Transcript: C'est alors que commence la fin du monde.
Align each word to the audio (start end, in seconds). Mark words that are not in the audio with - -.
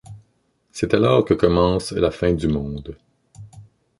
C'est 0.71 0.95
alors 0.95 1.23
que 1.25 1.35
commence 1.35 1.91
la 1.91 2.09
fin 2.09 2.33
du 2.33 2.47
monde. 2.47 2.97